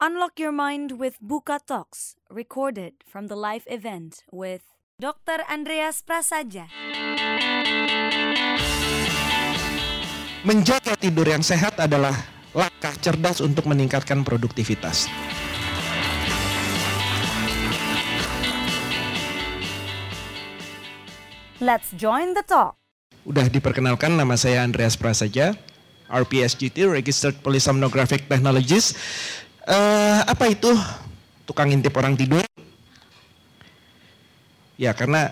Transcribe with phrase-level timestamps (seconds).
[0.00, 4.64] Unlock your mind with Buka Talks, recorded from the live event with
[4.96, 5.44] Dr.
[5.44, 6.72] Andreas Prasaja.
[10.40, 12.16] Menjaga tidur yang sehat adalah
[12.56, 15.04] langkah cerdas untuk meningkatkan produktivitas.
[21.60, 22.80] Let's join the talk.
[23.28, 25.52] Udah diperkenalkan nama saya Andreas Prasaja,
[26.08, 28.96] RPSGT Registered Polysomnographic Technologies.
[29.70, 30.74] Uh, apa itu
[31.46, 32.42] tukang intip orang tidur?
[34.74, 35.30] Ya karena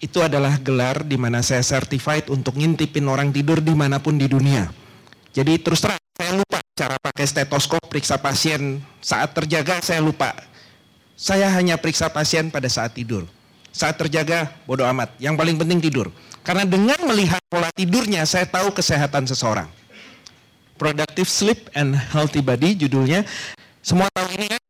[0.00, 4.24] itu adalah gelar di mana saya certified untuk ngintipin orang tidur di mana pun di
[4.24, 4.72] dunia.
[5.36, 10.32] Jadi terus terang saya lupa cara pakai stetoskop periksa pasien saat terjaga saya lupa.
[11.12, 13.28] Saya hanya periksa pasien pada saat tidur.
[13.68, 15.12] Saat terjaga bodoh amat.
[15.20, 16.08] Yang paling penting tidur.
[16.40, 19.83] Karena dengan melihat pola tidurnya saya tahu kesehatan seseorang.
[20.74, 23.22] Productive Sleep and Healthy Body judulnya.
[23.84, 24.62] Semua tahu ini kan?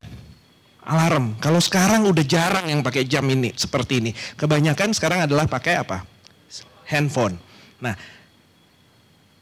[0.84, 1.40] Alarm.
[1.40, 4.10] Kalau sekarang udah jarang yang pakai jam ini seperti ini.
[4.36, 6.04] Kebanyakan sekarang adalah pakai apa?
[6.84, 7.40] Handphone.
[7.80, 7.96] Nah,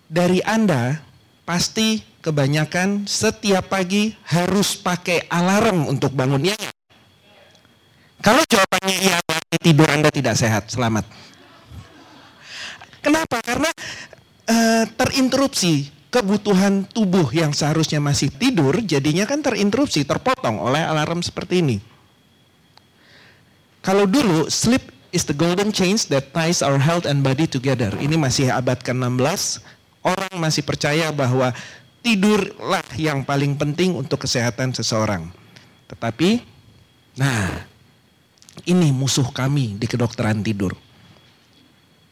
[0.06, 1.02] dari Anda
[1.42, 6.55] pasti kebanyakan setiap pagi harus pakai alarm untuk bangun ya.
[8.22, 9.18] Kalau jawabannya iya,
[9.58, 10.70] tidur Anda tidak sehat.
[10.70, 11.02] Selamat.
[13.02, 13.42] Kenapa?
[13.42, 13.66] Karena
[14.46, 21.64] uh, terinterupsi kebutuhan tubuh yang seharusnya masih tidur, jadinya kan terinterupsi, terpotong oleh alarm seperti
[21.64, 21.80] ini.
[23.80, 27.90] Kalau dulu sleep is the golden chains that ties our health and body together.
[27.96, 29.64] Ini masih abad ke-16,
[30.05, 31.50] orang masih percaya bahwa
[32.05, 35.33] tidurlah yang paling penting untuk kesehatan seseorang.
[35.88, 36.44] Tetapi,
[37.16, 37.64] nah,
[38.68, 40.77] ini musuh kami di kedokteran tidur.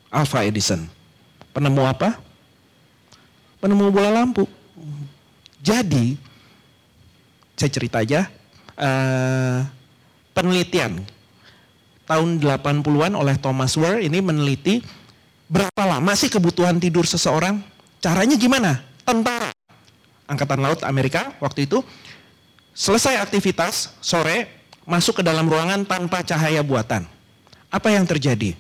[0.09, 0.89] Alpha Edison.
[1.53, 2.30] Penemu apa?
[3.61, 4.49] Penemu bola lampu.
[5.61, 6.17] Jadi,
[7.53, 8.25] saya cerita aja,
[8.81, 9.61] uh,
[10.33, 11.05] penelitian
[12.09, 14.81] tahun 80-an oleh Thomas Ware ini meneliti
[15.47, 17.61] berapa lama sih kebutuhan tidur seseorang?
[18.01, 18.81] Caranya gimana?
[19.05, 19.53] Tentara
[20.25, 21.85] Angkatan Laut Amerika waktu itu
[22.73, 24.49] selesai aktivitas sore
[24.89, 27.05] masuk ke dalam ruangan tanpa cahaya buatan.
[27.71, 28.57] Apa yang terjadi?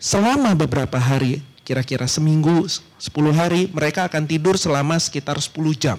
[0.00, 5.98] Selama beberapa hari, kira-kira seminggu, 10 hari, mereka akan tidur selama sekitar 10 jam.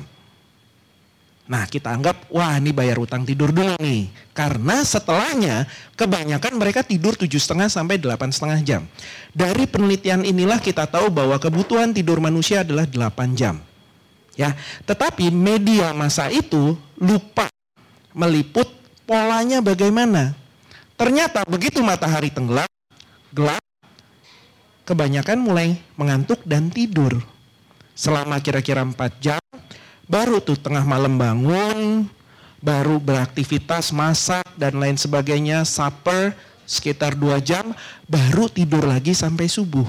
[1.45, 4.09] Nah kita anggap, wah ini bayar utang tidur dulu nih.
[4.33, 8.81] Karena setelahnya kebanyakan mereka tidur tujuh setengah sampai delapan setengah jam.
[9.29, 13.61] Dari penelitian inilah kita tahu bahwa kebutuhan tidur manusia adalah 8 jam.
[14.35, 17.47] Ya, tetapi media masa itu lupa
[18.11, 18.67] meliput
[19.05, 20.35] polanya bagaimana.
[20.97, 22.67] Ternyata begitu matahari tenggelam,
[23.31, 23.64] gelap,
[24.85, 27.19] kebanyakan mulai mengantuk dan tidur.
[27.97, 29.41] Selama kira-kira 4 jam,
[30.05, 32.05] baru tuh tengah malam bangun,
[32.61, 37.73] baru beraktivitas masak dan lain sebagainya, supper sekitar 2 jam,
[38.05, 39.85] baru tidur lagi sampai subuh.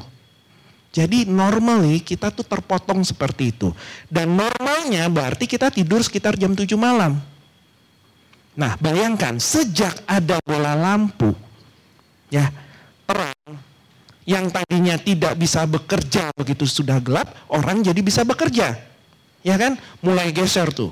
[0.96, 3.68] Jadi normally kita tuh terpotong seperti itu.
[4.08, 7.20] Dan normalnya berarti kita tidur sekitar jam 7 malam.
[8.56, 11.36] Nah bayangkan sejak ada bola lampu,
[12.32, 12.48] ya
[13.04, 13.60] terang,
[14.26, 18.74] yang tadinya tidak bisa bekerja begitu sudah gelap, orang jadi bisa bekerja.
[19.46, 19.78] Ya kan?
[20.02, 20.90] Mulai geser tuh.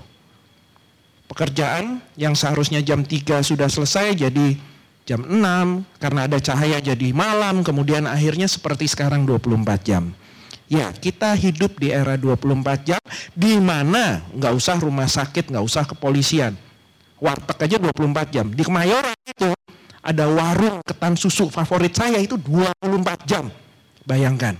[1.27, 4.55] Pekerjaan yang seharusnya jam 3 sudah selesai jadi
[5.03, 5.34] jam 6
[5.99, 10.15] karena ada cahaya jadi malam kemudian akhirnya seperti sekarang 24 jam.
[10.71, 13.03] Ya kita hidup di era 24 jam
[13.34, 16.55] di mana nggak usah rumah sakit, nggak usah kepolisian.
[17.19, 18.47] Warteg aja 24 jam.
[18.55, 19.51] Di Kemayoran itu
[20.04, 23.48] ada warung ketan susu favorit saya itu 24 jam.
[24.04, 24.53] Bayangkan.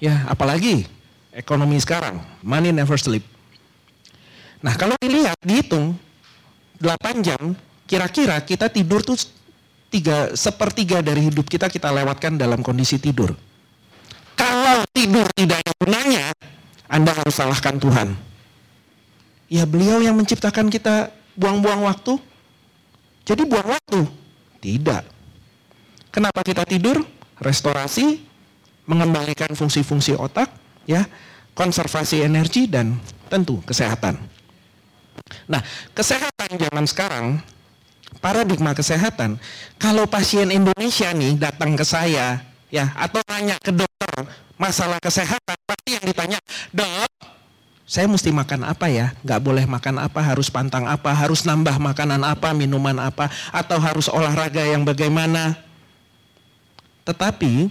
[0.00, 0.88] Ya apalagi
[1.36, 3.22] ekonomi sekarang, money never sleep.
[4.64, 5.92] Nah kalau dilihat, dihitung
[6.80, 7.52] 8 jam,
[7.84, 9.20] kira-kira kita tidur tuh
[9.92, 13.36] tiga, sepertiga dari hidup kita kita lewatkan dalam kondisi tidur.
[14.32, 16.24] Kalau tidur tidak ada gunanya,
[16.88, 18.16] Anda harus salahkan Tuhan.
[19.52, 22.31] Ya beliau yang menciptakan kita buang-buang waktu.
[23.22, 24.00] Jadi buang waktu?
[24.62, 25.02] Tidak.
[26.12, 27.02] Kenapa kita tidur?
[27.42, 28.22] Restorasi,
[28.86, 30.50] mengembalikan fungsi-fungsi otak,
[30.86, 31.06] ya
[31.52, 34.16] konservasi energi dan tentu kesehatan.
[35.50, 37.26] Nah, kesehatan zaman sekarang,
[38.22, 39.36] paradigma kesehatan,
[39.76, 42.40] kalau pasien Indonesia nih datang ke saya,
[42.72, 46.38] ya atau tanya ke dokter masalah kesehatan, pasti yang ditanya,
[46.70, 47.10] dok,
[47.92, 49.12] saya mesti makan apa ya?
[49.20, 54.08] Gak boleh makan apa, harus pantang apa, harus nambah makanan apa, minuman apa, atau harus
[54.08, 55.60] olahraga yang bagaimana.
[57.04, 57.68] Tetapi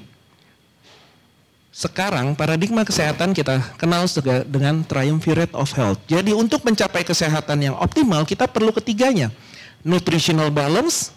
[1.73, 4.05] sekarang paradigma kesehatan kita kenal
[4.45, 5.97] dengan triumvirate of health.
[6.05, 9.33] Jadi untuk mencapai kesehatan yang optimal kita perlu ketiganya.
[9.81, 11.09] Nutritional balance,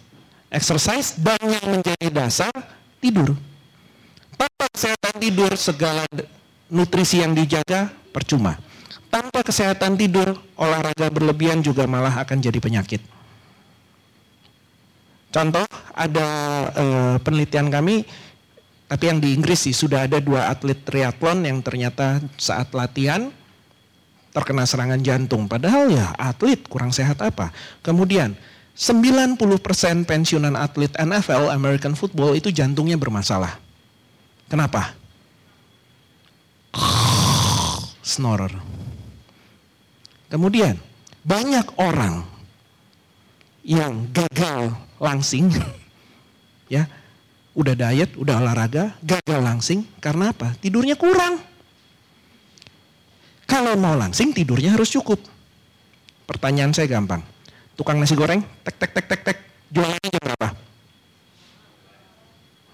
[0.48, 2.56] exercise, dan yang menjadi dasar
[3.04, 3.36] tidur.
[4.32, 6.08] Tanpa kesehatan tidur segala
[6.72, 8.56] nutrisi yang dijaga percuma.
[9.14, 12.98] Tanpa kesehatan tidur olahraga berlebihan juga malah akan jadi penyakit.
[15.30, 15.62] Contoh
[15.94, 16.28] ada
[16.74, 18.02] uh, penelitian kami
[18.90, 23.30] tapi yang di Inggris sih sudah ada dua atlet triathlon yang ternyata saat latihan
[24.34, 25.46] terkena serangan jantung.
[25.46, 27.54] Padahal ya atlet kurang sehat apa.
[27.86, 28.34] Kemudian
[28.74, 29.38] 90%
[30.10, 33.62] pensiunan atlet NFL American Football itu jantungnya bermasalah.
[34.50, 34.90] Kenapa?
[38.02, 38.83] Snorer.
[40.34, 40.74] Kemudian
[41.22, 42.26] banyak orang
[43.62, 45.46] yang gagal langsing
[46.74, 46.90] ya
[47.54, 49.86] udah diet, udah olahraga, gagal langsing.
[50.02, 50.58] Karena apa?
[50.58, 51.38] Tidurnya kurang.
[53.46, 55.22] Kalau mau langsing tidurnya harus cukup.
[56.26, 57.22] Pertanyaan saya gampang.
[57.78, 59.38] Tukang nasi goreng, tek tek tek tek tek,
[59.70, 60.48] jualannya jam berapa?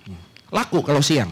[0.09, 0.21] Hmm.
[0.49, 1.29] Laku kalau siang.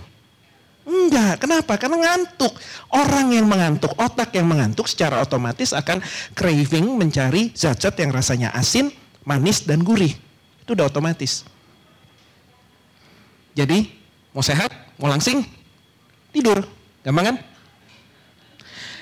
[1.09, 1.81] Enggak, kenapa?
[1.81, 2.53] Karena ngantuk.
[2.93, 6.05] Orang yang mengantuk, otak yang mengantuk secara otomatis akan
[6.37, 8.93] craving mencari zat-zat yang rasanya asin,
[9.25, 10.13] manis, dan gurih.
[10.61, 11.49] Itu udah otomatis.
[13.57, 13.89] Jadi
[14.37, 14.69] mau sehat,
[15.01, 15.41] mau langsing,
[16.29, 16.61] tidur.
[17.01, 17.37] Gampang kan?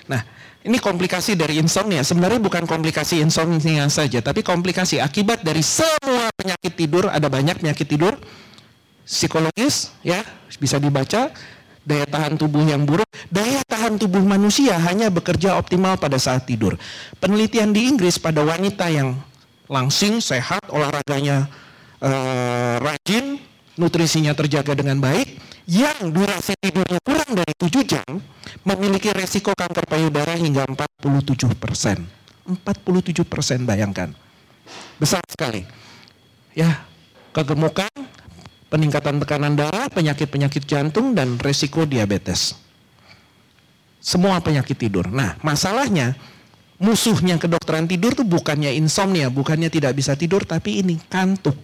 [0.06, 0.22] Nah,
[0.62, 2.06] ini komplikasi dari insomnia.
[2.06, 7.10] Sebenarnya bukan komplikasi insomnia saja, tapi komplikasi akibat dari semua penyakit tidur.
[7.10, 8.14] Ada banyak penyakit tidur.
[9.02, 10.22] Psikologis, ya,
[10.62, 11.34] bisa dibaca.
[11.86, 13.06] Daya tahan tubuh yang buruk.
[13.30, 16.74] Daya tahan tubuh manusia hanya bekerja optimal pada saat tidur.
[17.22, 19.14] Penelitian di Inggris pada wanita yang
[19.70, 21.46] langsing, sehat, olahraganya
[22.02, 23.38] uh, rajin,
[23.78, 25.38] nutrisinya terjaga dengan baik,
[25.70, 28.10] yang durasi tidurnya kurang dari 7 jam,
[28.66, 32.02] memiliki resiko kanker payudara hingga 47 persen.
[32.46, 34.10] 47 persen bayangkan.
[34.98, 35.62] Besar sekali.
[36.54, 36.82] Ya,
[37.30, 37.90] kegemukan,
[38.76, 42.52] peningkatan tekanan darah, penyakit-penyakit jantung, dan resiko diabetes.
[44.04, 45.08] Semua penyakit tidur.
[45.08, 46.12] Nah, masalahnya
[46.76, 51.56] musuhnya kedokteran tidur tuh bukannya insomnia, bukannya tidak bisa tidur, tapi ini kantuk.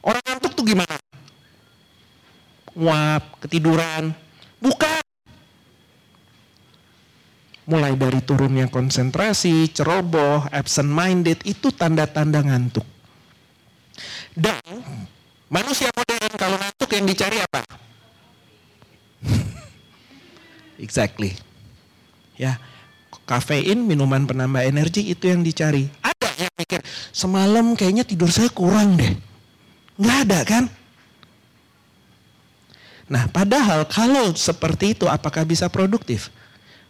[0.00, 0.96] Orang kantuk tuh gimana?
[2.74, 4.14] nguap, ketiduran.
[4.56, 5.02] Bukan.
[7.70, 12.82] Mulai dari turunnya konsentrasi, ceroboh, absent minded, itu tanda-tanda ngantuk.
[14.34, 14.82] Dan
[15.50, 17.60] manusia modern kalau ngantuk yang dicari apa?
[20.84, 21.34] exactly.
[22.38, 22.56] Ya,
[23.28, 25.90] kafein, minuman penambah energi itu yang dicari.
[26.00, 26.80] Ada yang mikir,
[27.12, 29.12] semalam kayaknya tidur saya kurang deh.
[30.00, 30.64] Nggak ada kan?
[33.10, 36.30] Nah, padahal kalau seperti itu apakah bisa produktif?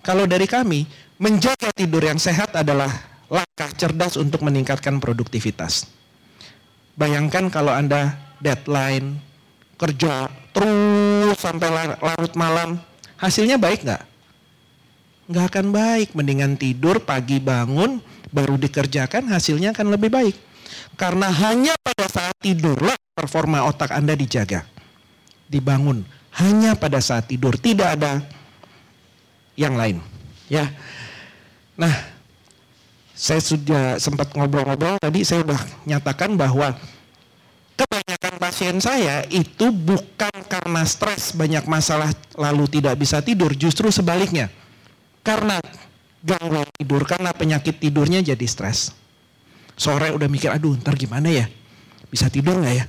[0.04, 0.84] Kalau dari kami,
[1.16, 2.92] menjaga tidur yang sehat adalah
[3.26, 5.88] langkah cerdas untuk meningkatkan produktivitas.
[6.96, 9.20] Bayangkan kalau Anda deadline,
[9.76, 12.80] kerja terus sampai larut malam,
[13.20, 14.02] hasilnya baik nggak?
[15.30, 18.02] Nggak akan baik, mendingan tidur pagi bangun,
[18.34, 20.36] baru dikerjakan hasilnya akan lebih baik.
[20.98, 24.66] Karena hanya pada saat tidurlah performa otak Anda dijaga
[25.50, 26.06] dibangun
[26.38, 28.22] hanya pada saat tidur, tidak ada
[29.58, 29.98] yang lain.
[30.46, 30.70] Ya.
[31.74, 31.90] Nah,
[33.12, 36.78] saya sudah sempat ngobrol-ngobrol tadi saya sudah nyatakan bahwa
[37.74, 44.48] kebanyakan pasien saya itu bukan karena stres banyak masalah lalu tidak bisa tidur, justru sebaliknya.
[45.20, 45.60] Karena
[46.24, 48.96] gangguan tidur, karena penyakit tidurnya jadi stres.
[49.76, 51.46] Sore udah mikir, aduh ntar gimana ya?
[52.08, 52.88] Bisa tidur nggak ya?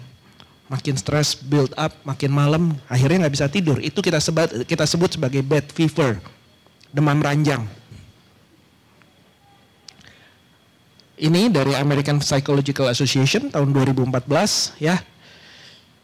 [0.71, 3.83] makin stres build up, makin malam, akhirnya nggak bisa tidur.
[3.83, 6.23] Itu kita sebut kita sebut sebagai bed fever,
[6.95, 7.67] demam ranjang.
[11.21, 14.97] Ini dari American Psychological Association tahun 2014 ya.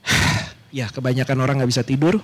[0.67, 2.19] Ya kebanyakan orang nggak bisa tidur.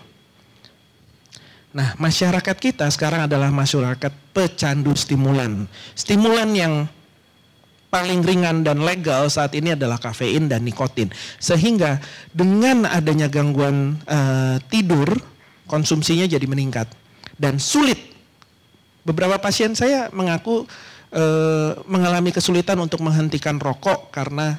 [1.73, 5.65] Nah masyarakat kita sekarang adalah masyarakat pecandu stimulan.
[5.95, 6.85] Stimulan yang
[7.93, 11.13] paling ringan dan legal saat ini adalah kafein dan nikotin.
[11.37, 12.01] Sehingga
[12.33, 15.13] dengan adanya gangguan uh, tidur,
[15.69, 16.89] konsumsinya jadi meningkat
[17.37, 18.01] dan sulit.
[19.05, 20.65] Beberapa pasien saya mengaku
[21.13, 24.57] uh, mengalami kesulitan untuk menghentikan rokok karena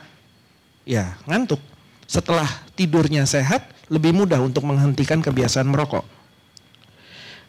[0.86, 1.73] ya ngantuk.
[2.04, 2.46] Setelah
[2.76, 6.04] tidurnya sehat, lebih mudah untuk menghentikan kebiasaan merokok.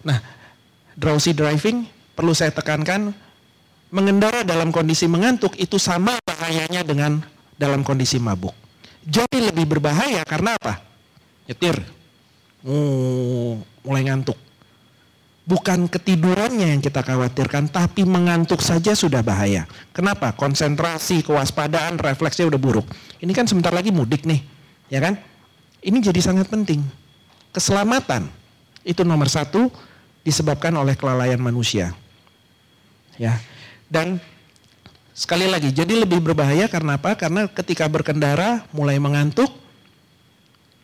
[0.06, 0.20] Nah,
[0.96, 3.12] drowsy driving perlu saya tekankan
[3.92, 7.24] mengendara dalam kondisi mengantuk itu sama bahayanya dengan
[7.56, 8.54] dalam kondisi mabuk.
[9.06, 10.82] Jadi lebih berbahaya karena apa?
[11.46, 11.78] Nyetir,
[12.66, 13.54] uh,
[13.86, 14.38] mulai ngantuk.
[15.46, 19.70] Bukan ketidurannya yang kita khawatirkan, tapi mengantuk saja sudah bahaya.
[19.94, 20.34] Kenapa?
[20.34, 22.90] Konsentrasi, kewaspadaan, refleksnya udah buruk.
[23.22, 24.42] Ini kan sebentar lagi mudik nih,
[24.90, 25.22] ya kan?
[25.86, 26.82] Ini jadi sangat penting.
[27.54, 28.26] Keselamatan
[28.82, 29.70] itu nomor satu
[30.26, 31.94] disebabkan oleh kelalaian manusia.
[33.22, 33.38] Ya,
[33.86, 34.18] dan
[35.14, 37.14] sekali lagi, jadi lebih berbahaya karena apa?
[37.14, 39.54] Karena ketika berkendara mulai mengantuk,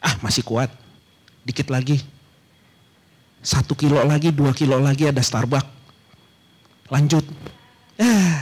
[0.05, 0.69] ah masih kuat,
[1.41, 1.97] dikit lagi,
[3.41, 5.67] satu kilo lagi, dua kilo lagi ada Starbucks.
[6.93, 7.25] Lanjut.
[7.98, 8.33] Eh,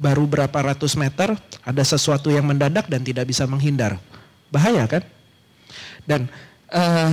[0.00, 3.96] baru berapa ratus meter ada sesuatu yang mendadak dan tidak bisa menghindar.
[4.52, 5.04] Bahaya kan?
[6.04, 6.28] Dan
[6.72, 7.12] uh,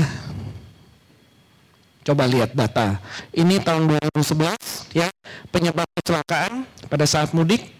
[2.08, 3.00] coba lihat data.
[3.36, 5.12] Ini tahun 2011 ya,
[5.52, 7.78] penyebab kecelakaan pada saat mudik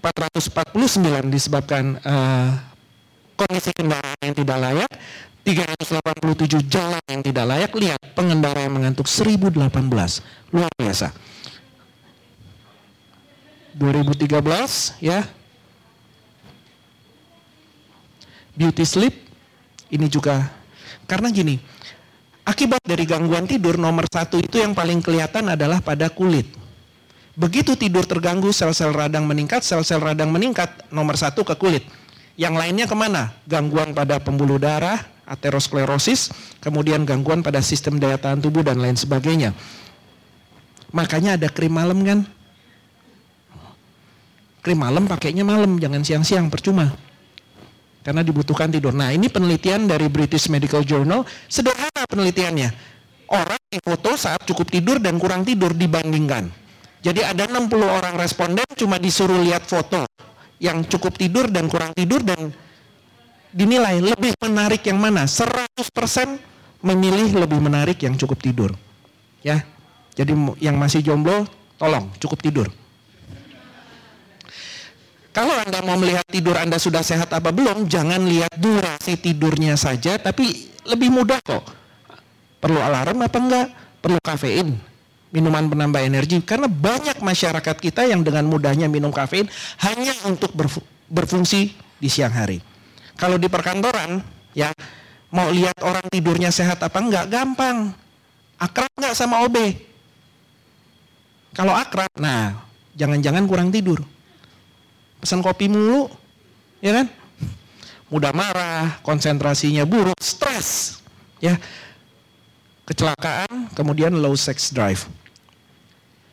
[0.00, 2.56] 449 disebabkan uh,
[3.36, 4.90] kondisi kendaraan yang tidak layak
[5.46, 9.54] 387 jalan yang tidak layak, lihat pengendara yang mengantuk 1018.
[10.50, 11.14] Luar biasa.
[13.78, 15.22] 2013 ya.
[18.56, 19.14] Beauty sleep
[19.92, 20.50] ini juga
[21.06, 21.62] karena gini,
[22.42, 26.50] akibat dari gangguan tidur nomor satu itu yang paling kelihatan adalah pada kulit.
[27.38, 31.84] Begitu tidur terganggu, sel-sel radang meningkat, sel-sel radang meningkat, nomor satu ke kulit.
[32.34, 33.36] Yang lainnya ke mana?
[33.44, 36.30] Gangguan pada pembuluh darah, aterosklerosis,
[36.62, 39.52] kemudian gangguan pada sistem daya tahan tubuh dan lain sebagainya.
[40.94, 42.22] Makanya ada krim malam kan?
[44.62, 46.94] Krim malam pakainya malam, jangan siang-siang, percuma.
[48.06, 48.94] Karena dibutuhkan tidur.
[48.94, 52.70] Nah ini penelitian dari British Medical Journal, sederhana penelitiannya.
[53.26, 56.46] Orang yang foto saat cukup tidur dan kurang tidur dibandingkan.
[57.02, 60.06] Jadi ada 60 orang responden cuma disuruh lihat foto
[60.62, 62.54] yang cukup tidur dan kurang tidur dan
[63.56, 65.24] dinilai lebih menarik yang mana?
[65.24, 65.64] 100%
[66.84, 68.70] memilih lebih menarik yang cukup tidur.
[69.40, 69.64] Ya.
[70.12, 71.48] Jadi yang masih jomblo,
[71.80, 72.68] tolong cukup tidur.
[75.32, 80.16] Kalau Anda mau melihat tidur Anda sudah sehat apa belum, jangan lihat durasi tidurnya saja,
[80.16, 81.64] tapi lebih mudah kok.
[82.56, 83.68] Perlu alarm apa enggak?
[84.00, 84.80] Perlu kafein,
[85.28, 86.40] minuman penambah energi.
[86.40, 89.44] Karena banyak masyarakat kita yang dengan mudahnya minum kafein
[89.84, 90.56] hanya untuk
[91.12, 92.75] berfungsi di siang hari.
[93.16, 94.20] Kalau di perkantoran,
[94.52, 94.70] ya
[95.32, 97.96] mau lihat orang tidurnya sehat apa enggak, gampang.
[98.60, 99.56] Akrab enggak sama OB?
[101.56, 102.60] Kalau akrab, nah
[102.92, 104.04] jangan-jangan kurang tidur.
[105.20, 106.12] Pesan kopi mulu,
[106.84, 107.06] ya kan?
[108.12, 111.00] Mudah marah, konsentrasinya buruk, stres,
[111.40, 111.56] ya.
[112.86, 115.08] Kecelakaan, kemudian low sex drive.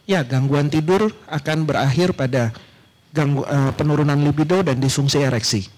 [0.04, 2.52] Ya, gangguan tidur akan berakhir pada
[3.16, 5.72] ganggu, uh, penurunan libido dan disfungsi ereksi.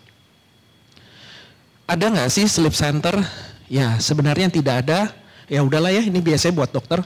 [1.85, 3.13] Ada nggak sih sleep center?
[3.69, 5.13] Ya sebenarnya tidak ada.
[5.45, 7.05] Ya udahlah ya ini biasanya buat dokter.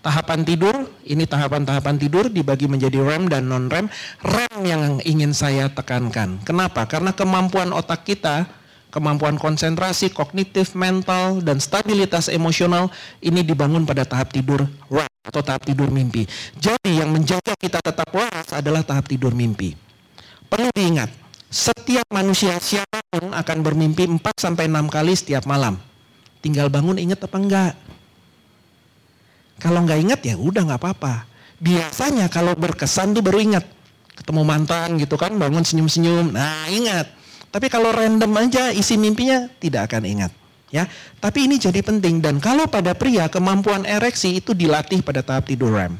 [0.00, 3.92] Tahapan tidur, ini tahapan-tahapan tidur dibagi menjadi REM dan non-REM.
[4.24, 6.40] REM yang ingin saya tekankan.
[6.46, 6.88] Kenapa?
[6.88, 8.48] Karena kemampuan otak kita,
[8.88, 12.88] kemampuan konsentrasi, kognitif, mental, dan stabilitas emosional
[13.20, 16.24] ini dibangun pada tahap tidur REM atau tahap tidur mimpi.
[16.56, 19.76] Jadi yang menjaga kita tetap waras adalah tahap tidur mimpi.
[20.48, 21.12] Perlu diingat,
[21.48, 25.80] setiap manusia siapa pun akan bermimpi 4 sampai 6 kali setiap malam.
[26.44, 27.74] Tinggal bangun ingat apa enggak?
[29.58, 31.26] Kalau enggak ingat ya udah nggak apa-apa.
[31.58, 33.64] Biasanya kalau berkesan tuh baru ingat.
[34.14, 36.34] Ketemu mantan gitu kan, bangun senyum-senyum.
[36.34, 37.06] Nah, ingat.
[37.48, 40.32] Tapi kalau random aja isi mimpinya tidak akan ingat.
[40.68, 40.84] Ya,
[41.16, 45.72] tapi ini jadi penting dan kalau pada pria kemampuan ereksi itu dilatih pada tahap tidur
[45.72, 45.96] REM.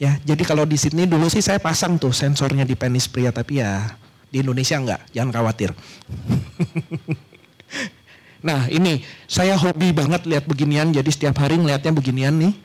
[0.00, 3.60] Ya, jadi kalau di Sydney dulu sih saya pasang tuh sensornya di penis pria, tapi
[3.60, 3.84] ya
[4.32, 5.76] di Indonesia enggak, jangan khawatir.
[8.48, 12.56] nah ini saya hobi banget lihat beginian, jadi setiap hari ngeliatnya beginian nih.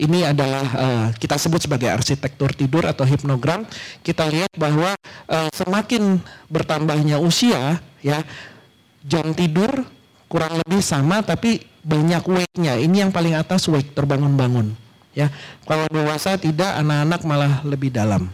[0.00, 3.66] Ini adalah uh, kita sebut sebagai arsitektur tidur atau hipnogram.
[4.06, 4.94] Kita lihat bahwa
[5.26, 8.22] uh, semakin bertambahnya usia, ya
[9.02, 9.84] jam tidur
[10.30, 12.78] kurang lebih sama, tapi banyak wake-nya.
[12.78, 14.79] Ini yang paling atas wake terbangun-bangun.
[15.10, 15.26] Ya,
[15.66, 18.30] kalau dewasa tidak, anak-anak malah lebih dalam.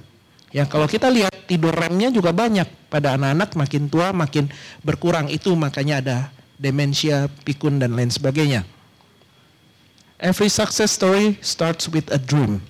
[0.52, 4.48] Ya, kalau kita lihat tidur remnya juga banyak pada anak-anak makin tua makin
[4.80, 6.16] berkurang itu makanya ada
[6.56, 8.64] demensia, pikun dan lain sebagainya.
[10.16, 12.64] Every success story starts with a dream.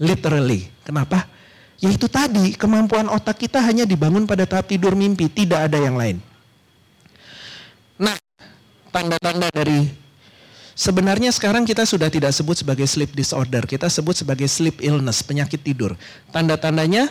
[0.00, 0.72] Literally.
[0.84, 1.28] Kenapa?
[1.76, 5.92] Ya itu tadi, kemampuan otak kita hanya dibangun pada tahap tidur mimpi, tidak ada yang
[5.92, 6.16] lain.
[8.00, 8.16] Nah,
[8.88, 9.92] tanda-tanda dari
[10.76, 15.64] Sebenarnya sekarang kita sudah tidak sebut sebagai sleep disorder, kita sebut sebagai sleep illness, penyakit
[15.64, 15.96] tidur.
[16.28, 17.08] Tanda-tandanya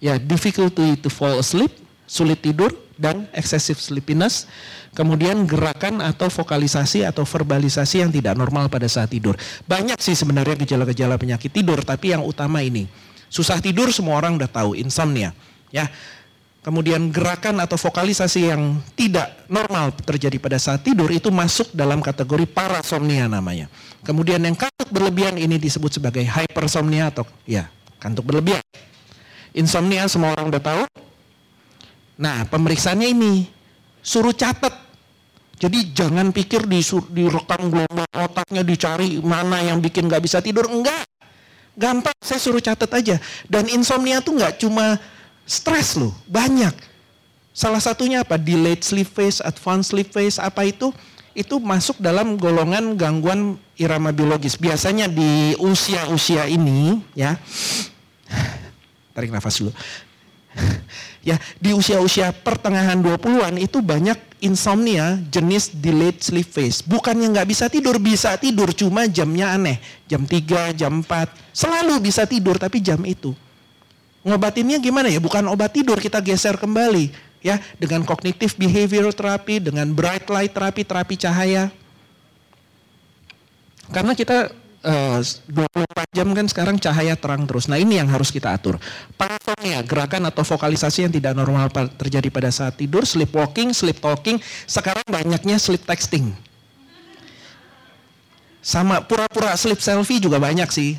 [0.00, 1.76] ya difficulty to fall asleep,
[2.08, 4.48] sulit tidur, dan excessive sleepiness.
[4.96, 9.36] Kemudian gerakan atau vokalisasi atau verbalisasi yang tidak normal pada saat tidur.
[9.68, 12.88] Banyak sih sebenarnya gejala-gejala penyakit tidur, tapi yang utama ini.
[13.28, 15.36] Susah tidur semua orang udah tahu, insomnia.
[15.68, 15.88] Ya,
[16.62, 22.46] kemudian gerakan atau vokalisasi yang tidak normal terjadi pada saat tidur itu masuk dalam kategori
[22.48, 23.66] parasomnia namanya.
[24.06, 27.66] Kemudian yang kantuk berlebihan ini disebut sebagai hypersomnia atau ya
[27.98, 28.62] kantuk berlebihan.
[29.52, 30.82] Insomnia semua orang udah tahu.
[32.22, 33.32] Nah pemeriksaannya ini
[34.00, 34.72] suruh catat.
[35.58, 36.82] Jadi jangan pikir di
[37.14, 40.66] direkam gelombang otaknya dicari mana yang bikin nggak bisa tidur.
[40.66, 41.06] Enggak.
[41.72, 43.16] Gampang saya suruh catat aja.
[43.46, 44.98] Dan insomnia tuh nggak cuma
[45.46, 46.72] Stres loh, banyak.
[47.52, 48.40] Salah satunya apa?
[48.40, 50.88] Delayed sleep phase, advanced sleep phase, apa itu?
[51.36, 54.56] Itu masuk dalam golongan gangguan irama biologis.
[54.56, 57.36] Biasanya di usia-usia ini, ya.
[59.12, 59.72] Tarik nafas dulu.
[61.28, 66.80] ya, di usia-usia pertengahan 20-an itu banyak insomnia jenis delayed sleep phase.
[66.84, 69.76] Bukannya nggak bisa tidur, bisa tidur, cuma jamnya aneh.
[70.08, 73.32] Jam 3, jam 4, selalu bisa tidur tapi jam itu.
[74.22, 75.18] Ngobatinnya gimana ya?
[75.18, 77.10] Bukan obat tidur, kita geser kembali
[77.42, 81.74] ya dengan kognitif behavior therapy, dengan bright light terapi, terapi cahaya.
[83.90, 84.54] Karena kita
[84.86, 87.66] uh, eh, 24 jam kan sekarang cahaya terang terus.
[87.66, 88.78] Nah ini yang harus kita atur.
[89.18, 94.38] Parasomnia, gerakan atau vokalisasi yang tidak normal terjadi pada saat tidur, sleepwalking, sleep talking,
[94.70, 96.30] sekarang banyaknya sleep texting.
[98.62, 100.94] Sama pura-pura sleep selfie juga banyak sih.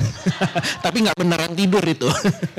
[0.84, 2.08] Tapi nggak beneran tidur itu.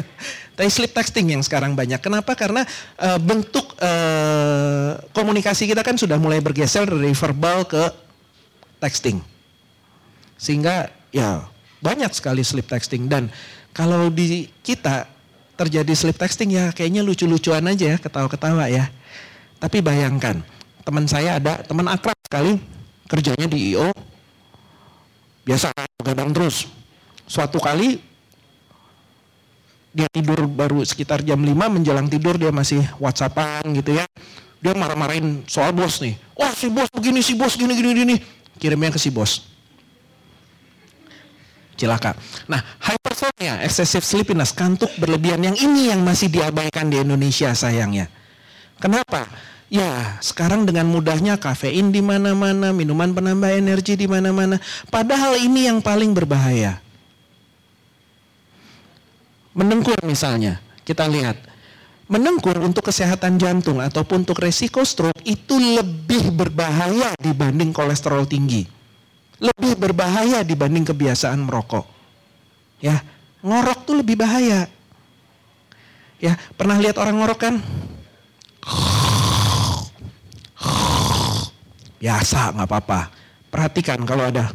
[0.57, 1.97] Tapi sleep texting yang sekarang banyak.
[1.97, 2.37] Kenapa?
[2.37, 2.61] Karena
[3.01, 7.83] uh, bentuk uh, komunikasi kita kan sudah mulai bergeser dari verbal ke
[8.77, 9.17] texting.
[10.37, 11.47] Sehingga ya
[11.81, 13.27] banyak sekali sleep texting dan
[13.73, 15.09] kalau di kita
[15.57, 18.89] terjadi sleep texting ya kayaknya lucu-lucuan aja ya, ketawa-ketawa ya.
[19.57, 20.43] Tapi bayangkan,
[20.83, 22.59] teman saya ada teman akrab sekali
[23.07, 23.89] kerjanya di IO.
[25.43, 25.71] Biasa
[26.03, 26.67] kadang terus
[27.27, 27.99] Suatu kali
[29.93, 34.05] dia tidur baru sekitar jam 5 menjelang tidur dia masih whatsappan gitu ya.
[34.63, 36.17] Dia marah-marahin soal bos nih.
[36.33, 38.15] Wah si bos begini, si bos gini, gini, gini.
[38.57, 39.43] Kirimnya ke si bos.
[41.73, 42.15] Cilaka.
[42.47, 48.07] Nah, hypersomnia, excessive sleepiness, kantuk berlebihan yang ini yang masih diabaikan di Indonesia sayangnya.
[48.77, 49.25] Kenapa?
[49.73, 54.61] Ya, sekarang dengan mudahnya kafein di mana-mana, minuman penambah energi di mana-mana.
[54.93, 56.82] Padahal ini yang paling berbahaya.
[59.53, 61.37] Menengkur misalnya, kita lihat.
[62.09, 68.67] Menengkur untuk kesehatan jantung ataupun untuk resiko stroke itu lebih berbahaya dibanding kolesterol tinggi.
[69.39, 71.87] Lebih berbahaya dibanding kebiasaan merokok.
[72.83, 73.01] Ya,
[73.39, 74.67] ngorok tuh lebih bahaya.
[76.19, 77.55] Ya, pernah lihat orang ngorok kan?
[82.03, 83.01] Biasa, nggak apa-apa.
[83.47, 84.51] Perhatikan kalau ada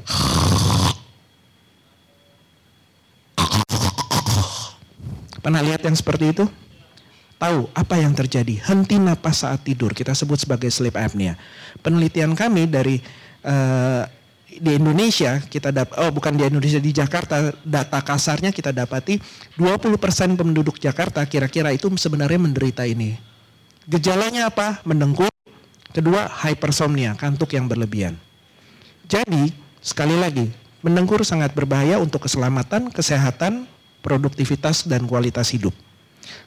[5.49, 6.45] Pernah lihat yang seperti itu?
[7.41, 8.61] Tahu apa yang terjadi?
[8.69, 9.97] Henti napas saat tidur.
[9.97, 11.41] Kita sebut sebagai sleep apnea.
[11.81, 13.01] Penelitian kami dari
[13.49, 14.05] uh,
[14.45, 19.17] di Indonesia kita dapat oh bukan di Indonesia di Jakarta data kasarnya kita dapati
[19.57, 23.17] 20% penduduk Jakarta kira-kira itu sebenarnya menderita ini.
[23.89, 24.85] Gejalanya apa?
[24.85, 25.33] Mendengkur.
[25.97, 28.21] Kedua hypersomnia, kantuk yang berlebihan.
[29.09, 30.53] Jadi sekali lagi
[30.85, 33.65] mendengkur sangat berbahaya untuk keselamatan, kesehatan,
[34.01, 35.75] produktivitas dan kualitas hidup.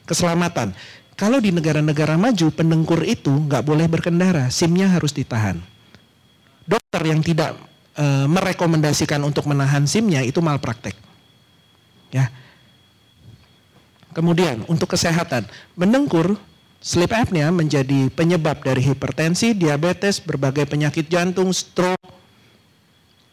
[0.08, 0.74] Keselamatan.
[1.14, 5.60] Kalau di negara-negara maju pendengkur itu nggak boleh berkendara, SIM-nya harus ditahan.
[6.66, 7.54] Dokter yang tidak
[7.94, 10.96] e, merekomendasikan untuk menahan SIM-nya itu malpraktek.
[12.10, 12.32] Ya.
[14.12, 15.46] Kemudian untuk kesehatan,
[15.78, 16.36] mendengkur
[16.82, 22.01] sleep apnea menjadi penyebab dari hipertensi, diabetes, berbagai penyakit jantung, stroke,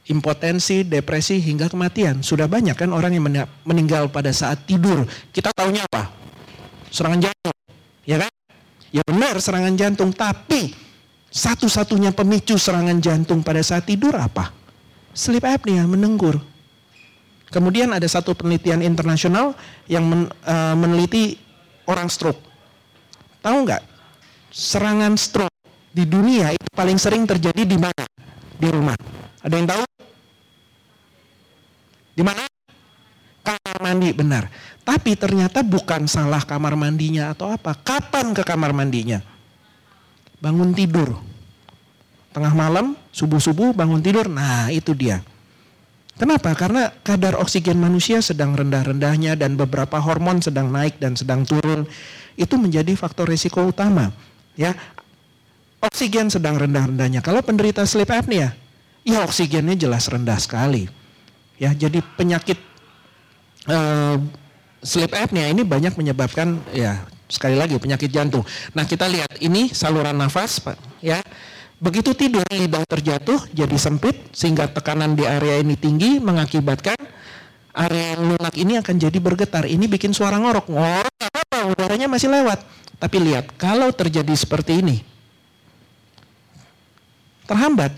[0.10, 2.26] impotensi, depresi hingga kematian.
[2.26, 3.24] Sudah banyak kan orang yang
[3.64, 5.06] meninggal pada saat tidur.
[5.30, 6.10] Kita tahunya apa?
[6.90, 7.58] Serangan jantung.
[8.04, 8.32] Ya kan?
[8.90, 10.74] Ya benar serangan jantung, tapi
[11.30, 14.50] satu-satunya pemicu serangan jantung pada saat tidur apa?
[15.14, 16.42] Sleep apnea, menenggur.
[17.54, 19.54] Kemudian ada satu penelitian internasional
[19.86, 21.38] yang men, uh, meneliti
[21.86, 22.42] orang stroke.
[23.46, 23.82] Tahu nggak?
[24.50, 25.54] Serangan stroke
[25.94, 28.06] di dunia itu paling sering terjadi di mana?
[28.58, 28.98] Di rumah.
[29.46, 29.84] Ada yang tahu?
[32.20, 32.44] Di mana?
[33.40, 34.52] Kamar mandi, benar.
[34.84, 37.72] Tapi ternyata bukan salah kamar mandinya atau apa.
[37.80, 39.24] Kapan ke kamar mandinya?
[40.44, 41.16] Bangun tidur.
[42.36, 44.28] Tengah malam, subuh-subuh bangun tidur.
[44.28, 45.24] Nah itu dia.
[46.20, 46.52] Kenapa?
[46.60, 51.88] Karena kadar oksigen manusia sedang rendah-rendahnya dan beberapa hormon sedang naik dan sedang turun.
[52.36, 54.12] Itu menjadi faktor risiko utama.
[54.60, 54.76] Ya,
[55.80, 57.24] oksigen sedang rendah-rendahnya.
[57.24, 58.52] Kalau penderita sleep apnea,
[59.08, 61.00] ya oksigennya jelas rendah sekali.
[61.60, 62.56] Ya, jadi penyakit
[63.68, 64.16] uh,
[64.80, 68.48] sleep apnea ini banyak menyebabkan ya sekali lagi penyakit jantung.
[68.74, 71.20] Nah, kita lihat ini saluran nafas, Pak, ya.
[71.80, 77.00] Begitu tidur lidah terjatuh jadi sempit sehingga tekanan di area ini tinggi mengakibatkan
[77.72, 79.64] area lunak ini akan jadi bergetar.
[79.64, 80.68] Ini bikin suara ngorok.
[80.68, 81.60] Ngorok apa?
[81.72, 82.60] Udaranya masih lewat.
[83.00, 85.00] Tapi lihat, kalau terjadi seperti ini,
[87.48, 87.96] terhambat.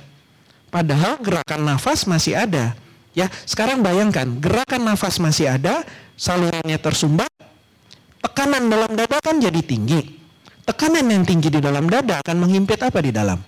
[0.69, 2.77] Padahal gerakan nafas masih ada.
[3.11, 5.83] Ya, sekarang bayangkan, gerakan nafas masih ada,
[6.15, 7.31] salurannya tersumbat,
[8.23, 10.21] tekanan dalam dada kan jadi tinggi.
[10.63, 13.41] Tekanan yang tinggi di dalam dada akan menghimpit apa di dalam?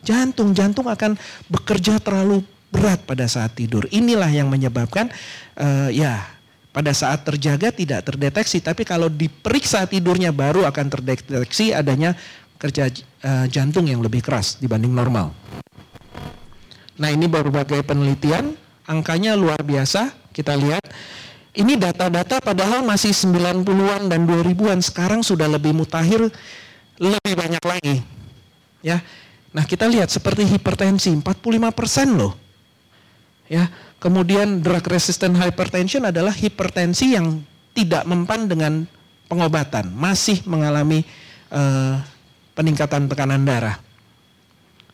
[0.00, 1.16] Jantung, jantung akan
[1.48, 2.40] bekerja terlalu
[2.72, 3.84] berat pada saat tidur.
[3.92, 5.12] Inilah yang menyebabkan
[5.60, 6.24] uh, ya
[6.72, 12.16] pada saat terjaga tidak terdeteksi, tapi kalau diperiksa tidurnya baru akan terdeteksi adanya
[12.58, 12.88] kerja
[13.22, 15.30] uh, jantung yang lebih keras dibanding normal.
[16.98, 18.54] Nah ini berbagai penelitian,
[18.86, 20.84] angkanya luar biasa, kita lihat.
[21.54, 26.26] Ini data-data padahal masih 90-an dan 2000-an, sekarang sudah lebih mutakhir,
[26.98, 27.96] lebih banyak lagi.
[28.82, 29.00] Ya,
[29.54, 32.34] Nah kita lihat seperti hipertensi, 45% loh.
[33.46, 33.70] Ya,
[34.04, 37.40] Kemudian drug resistant hypertension adalah hipertensi yang
[37.72, 38.84] tidak mempan dengan
[39.32, 41.08] pengobatan, masih mengalami
[41.48, 42.04] uh,
[42.52, 43.80] peningkatan tekanan darah.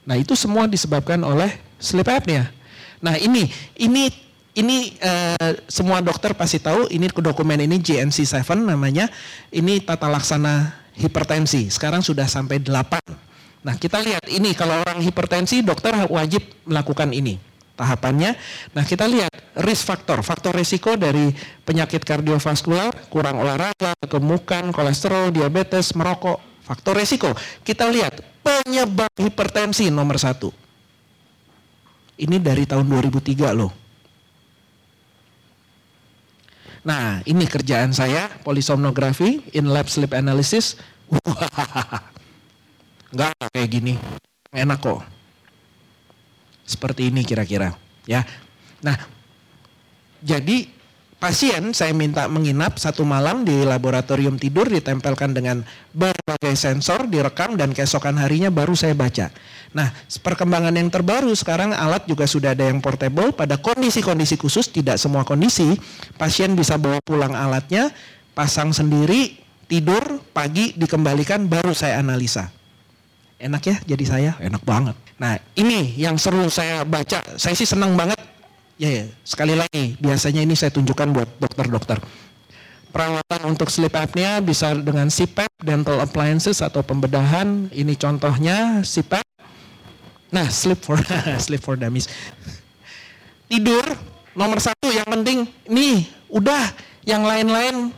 [0.06, 2.52] Nah, itu semua disebabkan oleh sleep apnea.
[3.00, 3.48] Nah, ini
[3.80, 4.12] ini
[4.54, 9.08] ini uh, semua dokter pasti tahu ini dokumen ini GNC7 namanya.
[9.50, 11.72] Ini tata laksana hipertensi.
[11.72, 13.64] Sekarang sudah sampai 8.
[13.64, 18.36] Nah, kita lihat ini kalau orang hipertensi dokter wajib melakukan ini tahapannya.
[18.76, 19.32] Nah kita lihat
[19.64, 21.32] risk faktor, faktor risiko dari
[21.64, 27.32] penyakit kardiovaskular, kurang olahraga, kegemukan, kolesterol, diabetes, merokok, faktor risiko.
[27.64, 30.59] Kita lihat penyebab hipertensi nomor satu.
[32.20, 33.72] Ini dari tahun 2003 loh.
[36.84, 40.76] Nah ini kerjaan saya, polisomnografi, in lab sleep analysis.
[43.12, 43.94] Enggak kayak gini,
[44.52, 45.00] enak kok.
[46.68, 47.74] Seperti ini kira-kira,
[48.06, 48.22] ya.
[48.80, 48.94] Nah,
[50.22, 50.70] jadi
[51.20, 55.60] pasien saya minta menginap satu malam di laboratorium tidur ditempelkan dengan
[55.92, 59.28] berbagai sensor direkam dan keesokan harinya baru saya baca.
[59.76, 59.92] Nah,
[60.24, 65.22] perkembangan yang terbaru sekarang alat juga sudah ada yang portable pada kondisi-kondisi khusus tidak semua
[65.22, 65.76] kondisi
[66.16, 67.92] pasien bisa bawa pulang alatnya,
[68.32, 69.38] pasang sendiri,
[69.70, 72.50] tidur, pagi dikembalikan baru saya analisa.
[73.40, 74.30] Enak ya jadi saya?
[74.40, 74.96] Enak banget.
[75.20, 77.20] Nah ini yang seru saya baca.
[77.36, 78.20] Saya sih senang banget.
[78.80, 82.00] Ya, ya sekali lagi biasanya ini saya tunjukkan buat dokter-dokter.
[82.88, 87.68] Perawatan untuk sleep apnea bisa dengan CPAP, dental appliances atau pembedahan.
[87.76, 89.22] Ini contohnya CPAP.
[90.32, 90.96] Nah, sleep for
[91.44, 92.08] sleep for dummies.
[93.52, 93.84] Tidur
[94.32, 96.72] nomor satu yang penting nih udah
[97.04, 97.92] yang lain-lain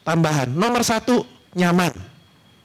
[0.00, 0.48] tambahan.
[0.48, 1.92] Nomor satu nyaman.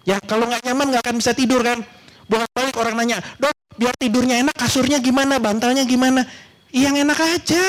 [0.07, 1.83] Ya kalau nggak nyaman nggak akan bisa tidur kan
[2.31, 6.23] bolak-balik orang nanya, dok biar tidurnya enak kasurnya gimana, bantalnya gimana?
[6.71, 7.65] Yang enak aja.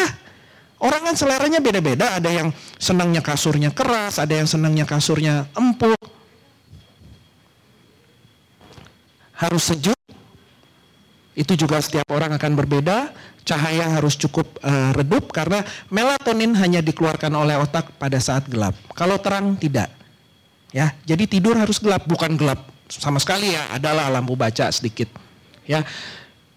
[0.83, 5.95] Orang kan seleranya beda-beda, ada yang senangnya kasurnya keras, ada yang senangnya kasurnya empuk.
[9.39, 9.99] Harus sejuk,
[11.39, 13.15] itu juga setiap orang akan berbeda.
[13.47, 18.75] Cahaya harus cukup uh, redup karena melatonin hanya dikeluarkan oleh otak pada saat gelap.
[18.95, 19.91] Kalau terang tidak.
[20.75, 25.09] Ya, jadi tidur harus gelap, bukan gelap sama sekali ya adalah lampu baca sedikit
[25.65, 25.87] ya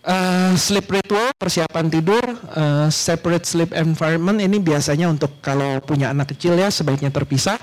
[0.05, 6.37] uh, sleep ritual persiapan tidur uh, separate sleep environment ini biasanya untuk kalau punya anak
[6.37, 7.57] kecil ya sebaiknya terpisah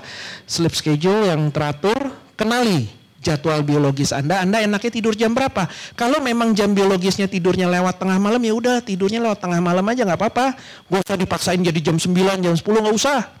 [0.45, 1.95] sleep schedule yang teratur
[2.35, 2.91] kenali
[3.23, 5.71] jadwal biologis Anda, Anda enaknya tidur jam berapa?
[5.95, 10.03] Kalau memang jam biologisnya tidurnya lewat tengah malam ya udah tidurnya lewat tengah malam aja
[10.03, 10.59] nggak apa-apa.
[10.91, 12.11] Gak usah dipaksain jadi jam 9,
[12.43, 13.31] jam 10 nggak usah.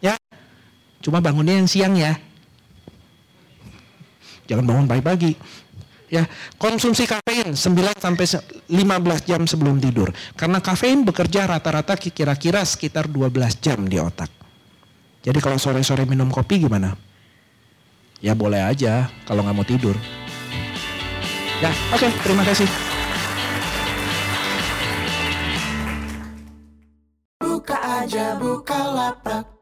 [0.00, 0.16] Ya,
[1.04, 2.16] cuma bangunnya yang siang ya.
[4.48, 5.36] Jangan bangun pagi-pagi.
[6.08, 6.24] Ya,
[6.56, 10.08] konsumsi kafein 9 sampai 15 jam sebelum tidur.
[10.40, 14.32] Karena kafein bekerja rata-rata kira-kira sekitar 12 jam di otak.
[15.20, 16.96] Jadi kalau sore-sore minum kopi gimana?
[18.24, 19.94] Ya boleh aja kalau nggak mau tidur.
[21.60, 22.68] Ya, oke, okay, terima kasih.
[27.44, 29.57] Buka aja buka lapak.